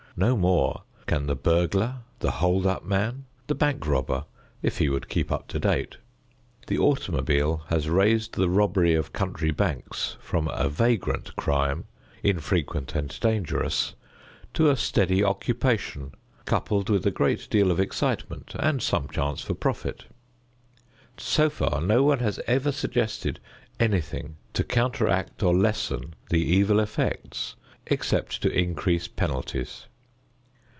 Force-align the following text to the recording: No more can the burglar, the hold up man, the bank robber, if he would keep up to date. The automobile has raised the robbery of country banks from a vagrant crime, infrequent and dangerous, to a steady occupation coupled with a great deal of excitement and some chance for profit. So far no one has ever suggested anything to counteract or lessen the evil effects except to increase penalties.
No 0.17 0.35
more 0.35 0.83
can 1.07 1.25
the 1.27 1.37
burglar, 1.37 1.99
the 2.19 2.31
hold 2.31 2.67
up 2.67 2.83
man, 2.83 3.25
the 3.47 3.55
bank 3.55 3.87
robber, 3.87 4.25
if 4.61 4.77
he 4.79 4.89
would 4.89 5.07
keep 5.09 5.31
up 5.31 5.47
to 5.47 5.57
date. 5.57 5.97
The 6.67 6.77
automobile 6.77 7.63
has 7.69 7.89
raised 7.89 8.33
the 8.35 8.49
robbery 8.49 8.93
of 8.93 9.13
country 9.13 9.51
banks 9.51 10.17
from 10.19 10.49
a 10.49 10.67
vagrant 10.67 11.35
crime, 11.37 11.85
infrequent 12.23 12.93
and 12.93 13.17
dangerous, 13.21 13.95
to 14.53 14.69
a 14.69 14.75
steady 14.75 15.23
occupation 15.23 16.11
coupled 16.43 16.89
with 16.89 17.05
a 17.07 17.09
great 17.11 17.49
deal 17.49 17.71
of 17.71 17.79
excitement 17.79 18.53
and 18.59 18.81
some 18.83 19.07
chance 19.07 19.41
for 19.41 19.53
profit. 19.53 20.05
So 21.17 21.49
far 21.49 21.79
no 21.79 22.03
one 22.03 22.19
has 22.19 22.37
ever 22.47 22.73
suggested 22.73 23.39
anything 23.79 24.35
to 24.55 24.65
counteract 24.65 25.41
or 25.41 25.55
lessen 25.55 26.15
the 26.29 26.41
evil 26.43 26.81
effects 26.81 27.55
except 27.87 28.41
to 28.41 28.51
increase 28.51 29.07
penalties. 29.07 29.85